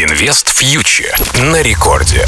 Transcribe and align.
Инвест 0.00 0.56
фьючер 0.56 1.12
на 1.50 1.60
рекорде. 1.60 2.24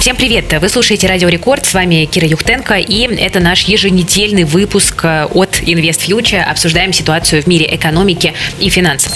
Всем 0.00 0.14
привет! 0.14 0.54
Вы 0.60 0.68
слушаете 0.68 1.08
Радио 1.08 1.28
Рекорд, 1.28 1.66
с 1.66 1.74
вами 1.74 2.04
Кира 2.04 2.28
Юхтенко, 2.28 2.74
и 2.74 3.12
это 3.16 3.40
наш 3.40 3.62
еженедельный 3.62 4.44
выпуск 4.44 5.00
э, 5.02 5.24
от 5.24 5.60
Invest 5.62 6.06
Future. 6.06 6.42
Обсуждаем 6.42 6.92
ситуацию 6.92 7.42
в 7.42 7.48
мире 7.48 7.74
экономики 7.74 8.32
и 8.60 8.68
финансов. 8.68 9.10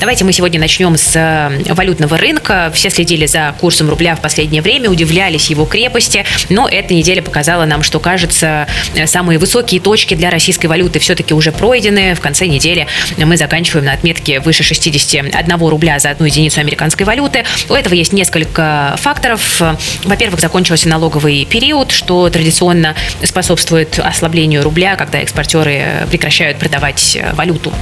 Давайте 0.00 0.24
мы 0.24 0.32
сегодня 0.32 0.58
начнем 0.58 0.96
с 0.96 1.14
э, 1.14 1.74
валютного 1.74 2.16
рынка. 2.16 2.72
Все 2.72 2.88
следили 2.88 3.26
за 3.26 3.54
курсом 3.60 3.90
рубля 3.90 4.16
в 4.16 4.22
последнее 4.22 4.62
время, 4.62 4.88
удивлялись 4.88 5.50
его 5.50 5.66
крепости, 5.66 6.24
но 6.48 6.66
эта 6.66 6.94
неделя 6.94 7.20
показала 7.20 7.66
нам, 7.66 7.82
что, 7.82 8.00
кажется, 8.00 8.66
э, 8.94 9.06
самые 9.06 9.38
высокие 9.38 9.78
точки 9.78 10.14
для 10.14 10.30
российской 10.30 10.68
валюты 10.68 11.00
все-таки 11.00 11.34
уже 11.34 11.52
пройдены. 11.52 12.14
В 12.14 12.20
конце 12.20 12.46
недели 12.46 12.86
мы 13.18 13.36
заканчиваем 13.36 13.84
на 13.84 13.92
отметке 13.92 14.40
выше 14.40 14.62
61 14.62 15.68
рубля 15.68 15.98
за 15.98 16.08
одну 16.08 16.24
единицу 16.24 16.60
американской 16.60 17.04
валюты. 17.04 17.44
У 17.68 17.74
этого 17.74 17.92
есть 17.92 18.14
несколько 18.14 18.94
факторов. 18.96 19.60
Во-первых, 20.04 20.40
закончился 20.40 20.88
налоговый 20.88 21.44
период, 21.44 21.90
что 21.90 22.30
традиционно 22.30 22.94
способствует 23.22 23.98
ослаблению 23.98 24.62
рубля, 24.62 24.96
когда 24.96 25.18
экспортеры 25.18 26.06
прекращают 26.10 26.58
продавать 26.58 27.18
валюту 27.34 27.74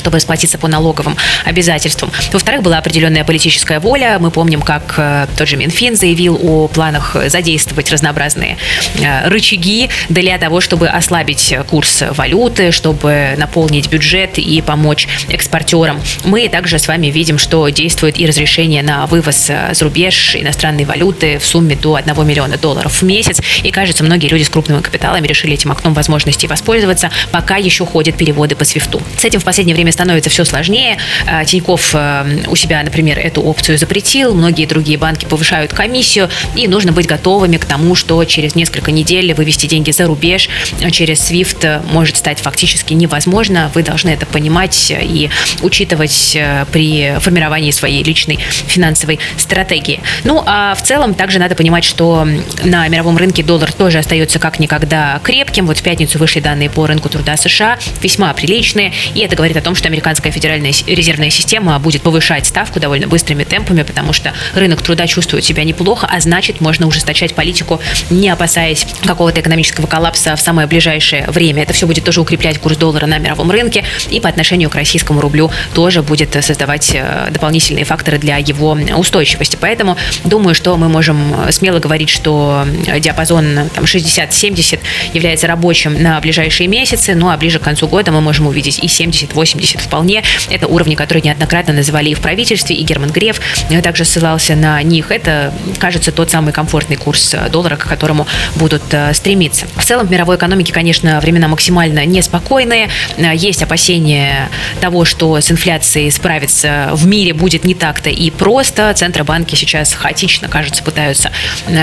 чтобы 0.00 0.16
расплатиться 0.16 0.58
по 0.58 0.66
налоговым 0.66 1.16
обязательствам. 1.44 2.10
Во-вторых, 2.32 2.62
была 2.62 2.78
определенная 2.78 3.24
политическая 3.24 3.78
воля. 3.78 4.18
Мы 4.18 4.30
помним, 4.30 4.62
как 4.62 4.94
э, 4.96 5.26
тот 5.36 5.46
же 5.46 5.56
Минфин 5.56 5.94
заявил 5.94 6.38
о 6.42 6.68
планах 6.68 7.16
задействовать 7.26 7.92
разнообразные 7.92 8.56
э, 9.00 9.28
рычаги 9.28 9.90
для 10.08 10.38
того, 10.38 10.60
чтобы 10.60 10.88
ослабить 10.88 11.54
курс 11.68 12.02
валюты, 12.10 12.72
чтобы 12.72 13.34
наполнить 13.36 13.88
бюджет 13.88 14.38
и 14.38 14.60
помочь 14.62 15.06
экспортерам. 15.28 16.00
Мы 16.24 16.48
также 16.48 16.78
с 16.78 16.88
вами 16.88 17.08
видим, 17.08 17.38
что 17.38 17.68
действует 17.68 18.18
и 18.18 18.26
разрешение 18.26 18.82
на 18.82 19.06
вывоз 19.06 19.50
э, 19.50 19.74
за 19.74 19.84
рубеж 19.84 20.36
иностранной 20.36 20.84
валюты 20.84 21.38
в 21.38 21.44
сумме 21.44 21.76
до 21.76 21.94
1 21.94 22.26
миллиона 22.26 22.56
долларов 22.56 23.00
в 23.00 23.04
месяц. 23.04 23.40
И, 23.62 23.70
кажется, 23.70 24.02
многие 24.02 24.28
люди 24.28 24.42
с 24.42 24.48
крупными 24.48 24.80
капиталами 24.80 25.26
решили 25.26 25.54
этим 25.54 25.72
окном 25.72 25.94
возможностей 25.94 26.46
воспользоваться, 26.46 27.10
пока 27.30 27.56
еще 27.56 27.84
ходят 27.84 28.16
переводы 28.16 28.56
по 28.56 28.64
свифту. 28.64 29.02
С 29.18 29.24
этим 29.24 29.40
в 29.40 29.44
последнее 29.44 29.74
время 29.74 29.89
время 29.90 29.92
становится 29.92 30.30
все 30.30 30.44
сложнее. 30.44 30.98
А, 31.26 31.44
Тиньков 31.44 31.90
э, 31.94 32.44
у 32.48 32.56
себя, 32.56 32.82
например, 32.82 33.18
эту 33.18 33.42
опцию 33.42 33.78
запретил, 33.78 34.34
многие 34.34 34.66
другие 34.66 34.98
банки 34.98 35.26
повышают 35.26 35.72
комиссию, 35.72 36.28
и 36.56 36.68
нужно 36.68 36.92
быть 36.92 37.06
готовыми 37.06 37.56
к 37.56 37.64
тому, 37.64 37.94
что 37.94 38.24
через 38.24 38.54
несколько 38.54 38.92
недель 38.92 39.34
вывести 39.34 39.66
деньги 39.66 39.90
за 39.90 40.06
рубеж 40.06 40.48
через 40.90 41.30
SWIFT 41.30 41.92
может 41.92 42.16
стать 42.16 42.40
фактически 42.40 42.94
невозможно. 42.94 43.70
Вы 43.74 43.82
должны 43.82 44.10
это 44.10 44.26
понимать 44.26 44.90
и 44.90 45.30
учитывать 45.62 46.36
э, 46.36 46.64
при 46.72 47.14
формировании 47.20 47.70
своей 47.72 48.02
личной 48.02 48.38
финансовой 48.66 49.18
стратегии. 49.36 50.00
Ну, 50.24 50.42
а 50.46 50.74
в 50.74 50.82
целом 50.82 51.14
также 51.14 51.38
надо 51.38 51.54
понимать, 51.54 51.84
что 51.84 52.26
на 52.64 52.88
мировом 52.88 53.16
рынке 53.16 53.42
доллар 53.42 53.72
тоже 53.72 53.98
остается 53.98 54.38
как 54.38 54.58
никогда 54.58 55.20
крепким. 55.22 55.66
Вот 55.66 55.78
в 55.78 55.82
пятницу 55.82 56.18
вышли 56.18 56.40
данные 56.40 56.70
по 56.70 56.86
рынку 56.86 57.08
труда 57.08 57.36
США, 57.36 57.78
весьма 58.02 58.32
приличные, 58.34 58.92
и 59.14 59.20
это 59.20 59.36
говорит 59.36 59.56
о 59.56 59.60
том, 59.60 59.70
том, 59.70 59.76
что 59.80 59.88
американская 59.88 60.30
федеральная 60.30 60.74
резервная 60.86 61.30
система 61.30 61.78
будет 61.78 62.02
повышать 62.02 62.46
ставку 62.46 62.78
довольно 62.78 63.08
быстрыми 63.08 63.44
темпами, 63.44 63.82
потому 63.82 64.12
что 64.12 64.34
рынок 64.54 64.82
труда 64.82 65.06
чувствует 65.06 65.42
себя 65.42 65.64
неплохо, 65.64 66.06
а 66.06 66.20
значит, 66.20 66.60
можно 66.60 66.86
ужесточать 66.86 67.34
политику, 67.34 67.80
не 68.10 68.28
опасаясь 68.28 68.86
какого-то 69.06 69.40
экономического 69.40 69.86
коллапса 69.86 70.36
в 70.36 70.40
самое 70.40 70.68
ближайшее 70.68 71.24
время. 71.28 71.62
Это 71.62 71.72
все 71.72 71.86
будет 71.86 72.04
тоже 72.04 72.20
укреплять 72.20 72.58
курс 72.58 72.76
доллара 72.76 73.06
на 73.06 73.16
мировом 73.18 73.50
рынке 73.50 73.82
и 74.10 74.20
по 74.20 74.28
отношению 74.28 74.68
к 74.68 74.74
российскому 74.74 75.22
рублю 75.22 75.50
тоже 75.72 76.02
будет 76.02 76.36
создавать 76.44 76.90
э, 76.92 77.28
дополнительные 77.30 77.86
факторы 77.86 78.18
для 78.18 78.36
его 78.36 78.76
устойчивости. 78.96 79.56
Поэтому 79.58 79.96
думаю, 80.24 80.54
что 80.54 80.76
мы 80.76 80.90
можем 80.90 81.34
смело 81.50 81.78
говорить, 81.78 82.10
что 82.10 82.66
диапазон 82.98 83.70
60-70 83.76 84.78
является 85.14 85.46
рабочим 85.46 86.02
на 86.02 86.20
ближайшие 86.20 86.68
месяцы, 86.68 87.14
ну 87.14 87.30
а 87.30 87.38
ближе 87.38 87.58
к 87.58 87.62
концу 87.62 87.88
года 87.88 88.12
мы 88.12 88.20
можем 88.20 88.46
увидеть 88.46 88.78
и 88.78 88.86
70-80 88.86 89.69
80 89.70 89.80
вполне. 89.80 90.22
Это 90.48 90.66
уровни, 90.66 90.94
которые 90.94 91.22
неоднократно 91.22 91.72
называли 91.72 92.10
и 92.10 92.14
в 92.14 92.20
правительстве, 92.20 92.76
и 92.76 92.82
Герман 92.82 93.10
Греф 93.10 93.40
также 93.82 94.04
ссылался 94.04 94.56
на 94.56 94.82
них. 94.82 95.10
Это, 95.10 95.52
кажется, 95.78 96.12
тот 96.12 96.30
самый 96.30 96.52
комфортный 96.52 96.96
курс 96.96 97.34
э, 97.34 97.48
доллара, 97.50 97.76
к 97.76 97.86
которому 97.86 98.26
будут 98.56 98.82
э, 98.92 99.12
стремиться. 99.14 99.66
В 99.76 99.84
целом, 99.84 100.06
в 100.06 100.10
мировой 100.10 100.36
экономике, 100.36 100.72
конечно, 100.72 101.20
времена 101.20 101.48
максимально 101.48 102.04
неспокойные. 102.06 102.88
Э, 103.16 103.34
есть 103.34 103.62
опасения 103.62 104.48
того, 104.80 105.04
что 105.04 105.40
с 105.40 105.50
инфляцией 105.50 106.10
справиться 106.10 106.90
в 106.92 107.06
мире 107.06 107.32
будет 107.32 107.64
не 107.64 107.74
так-то 107.74 108.10
и 108.10 108.30
просто. 108.30 108.92
Центробанки 108.94 109.54
сейчас 109.54 109.92
хаотично, 109.94 110.48
кажется, 110.48 110.82
пытаются 110.82 111.30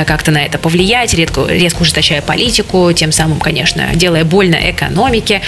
как-то 0.06 0.32
на 0.32 0.44
это 0.44 0.58
повлиять, 0.58 1.14
редко, 1.14 1.46
резко 1.48 1.82
ужесточая 1.82 2.22
политику, 2.22 2.92
тем 2.94 3.12
самым, 3.12 3.40
конечно, 3.40 3.88
делая 3.94 4.26
больно 4.26 4.58
экономике. 4.70 5.42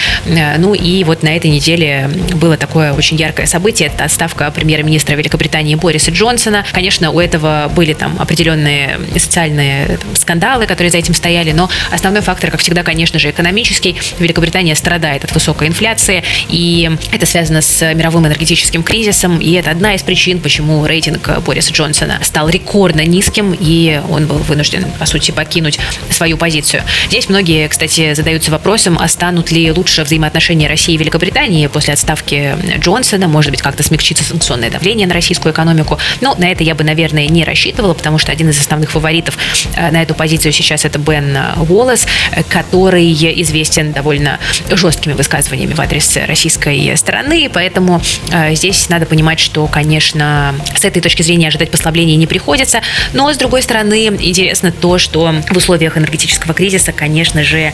Ну 0.57 0.73
и 0.73 1.03
вот 1.03 1.23
на 1.23 1.35
этой 1.35 1.49
неделе 1.49 2.09
было 2.35 2.57
такое 2.57 2.93
очень 2.93 3.17
яркое 3.17 3.45
событие. 3.45 3.89
Это 3.89 4.05
отставка 4.05 4.49
премьер-министра 4.51 5.15
Великобритании 5.15 5.75
Бориса 5.75 6.11
Джонсона. 6.11 6.65
Конечно, 6.71 7.11
у 7.11 7.19
этого 7.19 7.71
были 7.75 7.93
там 7.93 8.15
определенные 8.19 8.99
социальные 9.17 9.97
там, 9.97 10.15
скандалы, 10.15 10.65
которые 10.65 10.91
за 10.91 10.97
этим 10.97 11.13
стояли, 11.13 11.51
но 11.51 11.69
основной 11.91 12.21
фактор, 12.21 12.51
как 12.51 12.59
всегда, 12.59 12.83
конечно 12.83 13.19
же, 13.19 13.29
экономический. 13.29 13.97
Великобритания 14.19 14.75
страдает 14.75 15.23
от 15.23 15.31
высокой 15.33 15.67
инфляции, 15.67 16.23
и 16.47 16.91
это 17.11 17.25
связано 17.25 17.61
с 17.61 17.93
мировым 17.93 18.27
энергетическим 18.27 18.83
кризисом, 18.83 19.39
и 19.39 19.53
это 19.53 19.71
одна 19.71 19.95
из 19.95 20.03
причин, 20.03 20.39
почему 20.39 20.85
рейтинг 20.85 21.39
Бориса 21.45 21.73
Джонсона 21.73 22.19
стал 22.21 22.49
рекордно 22.49 23.05
низким, 23.05 23.55
и 23.59 24.01
он 24.09 24.27
был 24.27 24.37
вынужден, 24.37 24.85
по 24.99 25.05
сути, 25.05 25.31
покинуть 25.31 25.79
свою 26.11 26.37
позицию. 26.37 26.83
Здесь 27.07 27.29
многие, 27.29 27.67
кстати, 27.67 28.13
задаются 28.13 28.51
вопросом, 28.51 28.97
а 28.99 29.07
станут 29.07 29.51
ли 29.51 29.71
лучше 29.71 30.03
взаимоотношения 30.03 30.67
России 30.67 30.95
и 30.95 30.97
Великобритании 30.97 31.67
после 31.67 31.93
отставки 31.93 32.18
ставки 32.19 32.55
Джонсона, 32.79 33.27
может 33.27 33.51
быть, 33.51 33.61
как-то 33.61 33.83
смягчится 33.83 34.23
санкционное 34.23 34.69
давление 34.69 35.07
на 35.07 35.13
российскую 35.13 35.53
экономику. 35.53 35.97
Но 36.21 36.35
на 36.35 36.51
это 36.51 36.63
я 36.63 36.75
бы, 36.75 36.83
наверное, 36.83 37.27
не 37.27 37.43
рассчитывала, 37.43 37.93
потому 37.93 38.17
что 38.17 38.31
один 38.31 38.49
из 38.49 38.59
основных 38.59 38.91
фаворитов 38.91 39.37
э, 39.75 39.91
на 39.91 40.01
эту 40.01 40.13
позицию 40.13 40.51
сейчас 40.51 40.85
это 40.85 40.99
Бен 40.99 41.37
Уоллес, 41.69 42.07
который 42.49 43.11
известен 43.41 43.93
довольно 43.93 44.39
жесткими 44.71 45.13
высказываниями 45.13 45.73
в 45.73 45.81
адрес 45.81 46.17
российской 46.27 46.95
стороны, 46.97 47.49
поэтому 47.51 48.01
э, 48.31 48.53
здесь 48.55 48.89
надо 48.89 49.05
понимать, 49.05 49.39
что, 49.39 49.67
конечно, 49.67 50.55
с 50.75 50.83
этой 50.85 51.01
точки 51.01 51.21
зрения 51.21 51.47
ожидать 51.47 51.71
послабления 51.71 52.15
не 52.15 52.27
приходится, 52.27 52.81
но, 53.13 53.31
с 53.31 53.37
другой 53.37 53.61
стороны, 53.61 54.07
интересно 54.07 54.71
то, 54.71 54.97
что 54.97 55.33
в 55.49 55.57
условиях 55.57 55.97
энергетического 55.97 56.53
кризиса, 56.53 56.91
конечно 56.91 57.43
же, 57.43 57.57
э, 57.57 57.73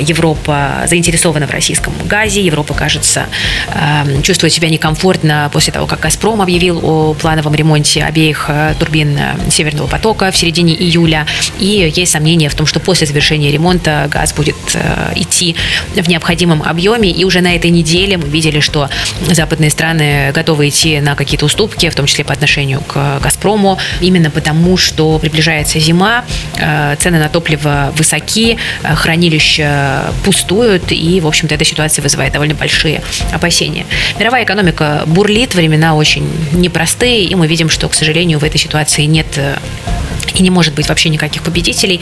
Европа 0.00 0.84
заинтересована 0.86 1.46
в 1.46 1.50
российском 1.50 1.92
газе, 2.04 2.40
Европа, 2.40 2.74
кажется, 2.74 3.26
чувствует 4.22 4.52
себя 4.52 4.68
некомфортно 4.68 5.50
после 5.52 5.72
того, 5.72 5.86
как 5.86 6.00
«Газпром» 6.00 6.40
объявил 6.40 6.80
о 6.82 7.14
плановом 7.14 7.54
ремонте 7.54 8.04
обеих 8.04 8.46
э, 8.48 8.74
турбин 8.78 9.16
э, 9.18 9.50
«Северного 9.50 9.88
потока» 9.88 10.30
в 10.30 10.36
середине 10.36 10.74
июля. 10.74 11.26
И 11.58 11.92
есть 11.94 12.12
сомнения 12.12 12.48
в 12.48 12.54
том, 12.54 12.66
что 12.66 12.80
после 12.80 13.06
завершения 13.06 13.50
ремонта 13.50 14.08
газ 14.10 14.32
будет 14.32 14.56
э, 14.74 15.12
идти 15.16 15.56
в 15.94 16.08
необходимом 16.08 16.62
объеме. 16.62 17.10
И 17.10 17.24
уже 17.24 17.40
на 17.40 17.54
этой 17.54 17.70
неделе 17.70 18.16
мы 18.16 18.28
видели, 18.28 18.60
что 18.60 18.88
западные 19.28 19.70
страны 19.70 20.30
готовы 20.32 20.68
идти 20.68 21.00
на 21.00 21.16
какие-то 21.16 21.46
уступки, 21.46 21.88
в 21.88 21.94
том 21.94 22.06
числе 22.06 22.24
по 22.24 22.32
отношению 22.32 22.80
к 22.80 23.20
«Газпрому», 23.20 23.78
именно 24.00 24.30
потому, 24.30 24.76
что 24.76 25.18
приближается 25.18 25.80
зима, 25.80 26.24
цены 26.54 27.18
на 27.18 27.28
топливо 27.28 27.92
высоки, 27.96 28.58
хранилища 28.82 30.12
пустуют, 30.24 30.92
и, 30.92 31.20
в 31.20 31.26
общем-то, 31.26 31.54
эта 31.54 31.64
ситуация 31.64 32.02
вызывает 32.02 32.32
довольно 32.32 32.54
большие 32.54 33.02
опасения 33.32 33.63
опасения. 33.64 33.86
Мировая 34.18 34.44
экономика 34.44 35.02
бурлит, 35.06 35.54
времена 35.54 35.94
очень 35.94 36.28
непростые, 36.52 37.24
и 37.24 37.34
мы 37.34 37.46
видим, 37.46 37.68
что, 37.68 37.88
к 37.88 37.94
сожалению, 37.94 38.38
в 38.38 38.44
этой 38.44 38.58
ситуации 38.58 39.04
нет 39.04 39.26
э, 39.36 39.56
и 40.34 40.42
не 40.42 40.50
может 40.50 40.74
быть 40.74 40.88
вообще 40.88 41.08
никаких 41.08 41.42
победителей 41.42 42.00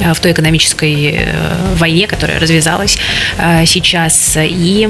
э, 0.00 0.14
в 0.14 0.20
той 0.20 0.32
экономической 0.32 1.16
э, 1.16 1.74
войне, 1.76 2.06
которая 2.06 2.38
развязалась 2.38 2.98
э, 3.38 3.64
сейчас. 3.66 4.36
И 4.36 4.88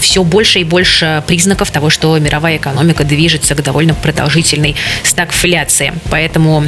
все 0.00 0.24
больше 0.24 0.60
и 0.60 0.64
больше 0.64 1.22
признаков 1.26 1.70
того, 1.70 1.90
что 1.90 2.18
мировая 2.18 2.56
экономика 2.56 3.04
движется 3.04 3.54
к 3.54 3.62
довольно 3.62 3.94
продолжительной 3.94 4.76
стагфляции. 5.02 5.92
Поэтому 6.10 6.64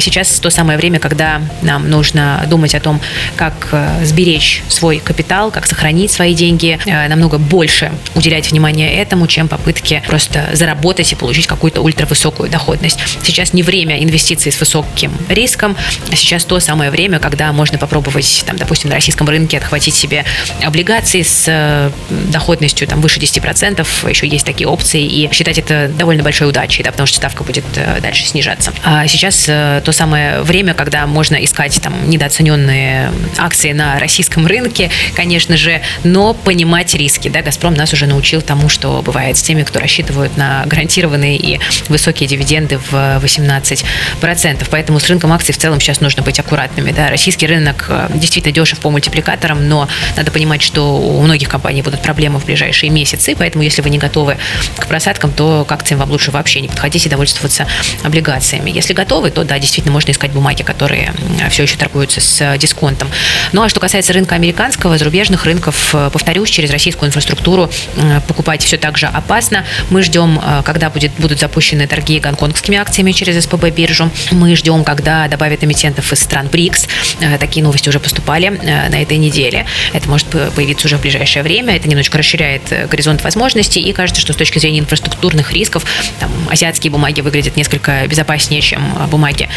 сейчас 0.00 0.28
то 0.40 0.50
самое 0.50 0.78
время, 0.78 0.98
когда 0.98 1.40
нам 1.62 1.88
нужно 1.88 2.44
думать 2.48 2.74
о 2.74 2.80
том, 2.80 3.00
как 3.36 3.74
сберечь 4.02 4.62
свой 4.68 4.98
капитал, 4.98 5.50
как 5.50 5.66
сохранить 5.66 6.10
свои 6.10 6.34
деньги, 6.34 6.78
намного 6.86 7.38
больше 7.38 7.92
уделять 8.14 8.50
внимание 8.50 8.94
этому, 8.94 9.26
чем 9.26 9.48
попытки 9.48 10.02
просто 10.06 10.50
заработать 10.52 11.12
и 11.12 11.14
получить 11.14 11.46
какую-то 11.46 11.80
ультравысокую 11.80 12.50
доходность. 12.50 12.98
Сейчас 13.22 13.52
не 13.52 13.62
время 13.62 14.02
инвестиций 14.02 14.52
с 14.52 14.61
высоким 14.62 15.12
риском. 15.28 15.76
Сейчас 16.14 16.44
то 16.44 16.60
самое 16.60 16.92
время, 16.92 17.18
когда 17.18 17.52
можно 17.52 17.78
попробовать, 17.78 18.44
там, 18.46 18.56
допустим, 18.56 18.90
на 18.90 18.94
российском 18.94 19.28
рынке 19.28 19.58
отхватить 19.58 19.96
себе 19.96 20.24
облигации 20.62 21.22
с 21.22 21.46
э, 21.48 21.90
доходностью 22.30 22.86
там, 22.86 23.00
выше 23.00 23.18
10%. 23.18 24.08
Еще 24.08 24.28
есть 24.28 24.46
такие 24.46 24.68
опции. 24.68 25.02
И 25.02 25.28
считать 25.32 25.58
это 25.58 25.88
довольно 25.88 26.22
большой 26.22 26.48
удачей, 26.48 26.84
да, 26.84 26.92
потому 26.92 27.08
что 27.08 27.16
ставка 27.16 27.42
будет 27.42 27.64
э, 27.74 27.98
дальше 28.00 28.24
снижаться. 28.24 28.72
А 28.84 29.08
сейчас 29.08 29.46
то 29.46 29.90
самое 29.90 30.42
время, 30.42 30.74
когда 30.74 31.06
можно 31.08 31.34
искать 31.36 31.80
там 31.82 32.08
недооцененные 32.08 33.10
акции 33.38 33.72
на 33.72 33.98
российском 33.98 34.46
рынке, 34.46 34.90
конечно 35.16 35.56
же, 35.56 35.82
но 36.04 36.34
понимать 36.34 36.94
риски. 36.94 37.28
Да, 37.28 37.42
«Газпром» 37.42 37.74
нас 37.74 37.92
уже 37.92 38.06
научил 38.06 38.42
тому, 38.42 38.68
что 38.68 39.02
бывает 39.02 39.36
с 39.36 39.42
теми, 39.42 39.64
кто 39.64 39.80
рассчитывают 39.80 40.36
на 40.36 40.64
гарантированные 40.66 41.36
и 41.36 41.58
высокие 41.88 42.28
дивиденды 42.28 42.78
в 42.78 42.94
18%. 42.94 44.51
Поэтому 44.70 45.00
с 45.00 45.08
рынком 45.08 45.32
акций 45.32 45.52
в 45.52 45.58
целом 45.58 45.80
сейчас 45.80 46.00
нужно 46.00 46.22
быть 46.22 46.38
аккуратными. 46.38 46.92
Да. 46.92 47.08
Российский 47.10 47.46
рынок 47.46 47.86
э, 47.88 48.08
действительно 48.14 48.52
дешев 48.54 48.78
по 48.80 48.90
мультипликаторам, 48.90 49.68
но 49.68 49.88
надо 50.16 50.30
понимать, 50.30 50.62
что 50.62 50.96
у 50.96 51.22
многих 51.22 51.48
компаний 51.48 51.82
будут 51.82 52.02
проблемы 52.02 52.38
в 52.38 52.44
ближайшие 52.44 52.90
месяцы, 52.90 53.34
поэтому 53.36 53.64
если 53.64 53.82
вы 53.82 53.90
не 53.90 53.98
готовы 53.98 54.36
к 54.76 54.86
просадкам, 54.86 55.32
то 55.32 55.64
к 55.64 55.72
акциям 55.72 56.00
вам 56.00 56.10
лучше 56.10 56.30
вообще 56.30 56.60
не 56.60 56.68
подходить 56.68 57.06
и 57.06 57.08
довольствоваться 57.08 57.66
облигациями. 58.02 58.70
Если 58.70 58.92
готовы, 58.92 59.30
то 59.30 59.44
да, 59.44 59.58
действительно 59.58 59.92
можно 59.92 60.10
искать 60.10 60.30
бумаги, 60.32 60.62
которые 60.62 61.12
все 61.50 61.64
еще 61.64 61.76
торгуются 61.76 62.20
с 62.20 62.56
дисконтом. 62.58 63.08
Ну 63.52 63.62
а 63.62 63.68
что 63.68 63.80
касается 63.80 64.12
рынка 64.12 64.34
американского, 64.34 64.98
зарубежных 64.98 65.44
рынков, 65.44 65.94
э, 65.94 66.10
повторюсь, 66.12 66.50
через 66.50 66.70
российскую 66.70 67.08
инфраструктуру 67.08 67.70
э, 67.96 68.20
покупать 68.26 68.62
все 68.62 68.76
так 68.76 68.98
же 68.98 69.06
опасно. 69.06 69.64
Мы 69.90 70.02
ждем, 70.02 70.40
когда 70.64 70.90
будет, 70.90 71.12
будут 71.18 71.40
запущены 71.40 71.86
торги 71.86 72.18
гонконгскими 72.20 72.78
акциями 72.78 73.12
через 73.12 73.44
СПБ 73.44 73.70
биржу. 73.70 74.10
Мы 74.42 74.56
ждем, 74.56 74.82
когда 74.82 75.28
добавят 75.28 75.62
эмитентов 75.62 76.12
из 76.12 76.18
стран 76.18 76.48
БРИКС. 76.48 76.88
Э, 77.20 77.38
такие 77.38 77.62
новости 77.62 77.88
уже 77.88 78.00
поступали 78.00 78.48
э, 78.48 78.88
на 78.88 79.00
этой 79.00 79.16
неделе. 79.16 79.66
Это 79.92 80.08
может 80.08 80.26
появиться 80.56 80.88
уже 80.88 80.96
в 80.96 81.00
ближайшее 81.00 81.44
время. 81.44 81.76
Это 81.76 81.88
немножечко 81.88 82.18
расширяет 82.18 82.62
э, 82.72 82.88
горизонт 82.88 83.22
возможностей. 83.22 83.80
И 83.80 83.92
кажется, 83.92 84.20
что 84.20 84.32
с 84.32 84.36
точки 84.36 84.58
зрения 84.58 84.80
инфраструктурных 84.80 85.52
рисков, 85.52 85.84
там, 86.18 86.32
азиатские 86.50 86.90
бумаги 86.90 87.20
выглядят 87.20 87.56
несколько 87.56 88.04
безопаснее, 88.08 88.62
чем 88.62 88.82
бумаги 89.12 89.48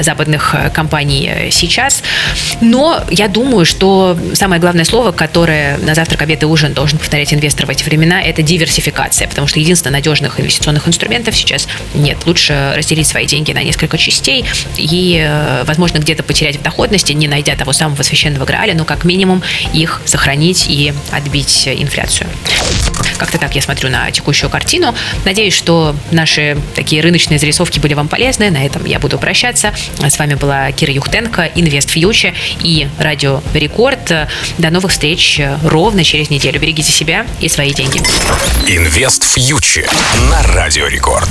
западных 0.00 0.54
компаний 0.74 1.48
сейчас. 1.50 2.02
Но 2.60 3.02
я 3.10 3.28
думаю, 3.28 3.64
что 3.64 4.18
самое 4.34 4.60
главное 4.60 4.84
слово, 4.84 5.12
которое 5.12 5.78
на 5.78 5.94
завтрак, 5.94 6.20
обед 6.20 6.42
и 6.42 6.46
ужин 6.46 6.74
должен 6.74 6.98
повторять 6.98 7.32
инвестор 7.32 7.64
в 7.64 7.70
эти 7.70 7.82
времена, 7.82 8.20
это 8.20 8.42
диверсификация. 8.42 9.26
Потому 9.26 9.46
что 9.46 9.58
единственно 9.58 9.92
надежных 9.92 10.38
инвестиционных 10.38 10.86
инструментов 10.86 11.34
сейчас 11.34 11.66
нет. 11.94 12.18
Лучше 12.26 12.74
разделить 12.76 13.06
свои 13.06 13.24
деньги 13.24 13.52
на 13.52 13.62
несколько 13.62 13.96
частей 13.96 14.17
и, 14.26 15.16
э, 15.20 15.64
возможно, 15.64 15.98
где-то 15.98 16.22
потерять 16.22 16.56
в 16.56 16.62
доходности, 16.62 17.12
не 17.12 17.28
найдя 17.28 17.54
того 17.56 17.72
самого 17.72 18.02
священного 18.02 18.44
граля, 18.44 18.74
но 18.74 18.84
как 18.84 19.04
минимум 19.04 19.42
их 19.72 20.02
сохранить 20.04 20.66
и 20.68 20.92
отбить 21.12 21.68
инфляцию. 21.68 22.28
Как-то 23.18 23.38
так 23.38 23.54
я 23.54 23.62
смотрю 23.62 23.90
на 23.90 24.10
текущую 24.10 24.48
картину. 24.48 24.94
Надеюсь, 25.24 25.54
что 25.54 25.94
наши 26.10 26.56
такие 26.74 27.02
рыночные 27.02 27.38
зарисовки 27.38 27.78
были 27.78 27.94
вам 27.94 28.08
полезны. 28.08 28.50
На 28.50 28.64
этом 28.64 28.84
я 28.84 28.98
буду 28.98 29.18
прощаться. 29.18 29.74
С 29.98 30.18
вами 30.18 30.34
была 30.34 30.70
Кира 30.72 30.92
Юхтенко, 30.92 31.50
InvestFuture 31.54 32.34
и 32.62 32.88
Радио 32.98 33.42
Рекорд. 33.54 34.12
До 34.58 34.70
новых 34.70 34.92
встреч 34.92 35.40
ровно 35.62 36.04
через 36.04 36.30
неделю. 36.30 36.60
Берегите 36.60 36.92
себя 36.92 37.26
и 37.40 37.48
свои 37.48 37.72
деньги. 37.74 37.98
InvestFuture 38.66 39.90
на 40.30 40.42
Радио 40.42 40.86
Рекорд. 40.86 41.28